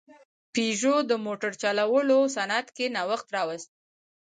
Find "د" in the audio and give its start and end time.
1.09-1.11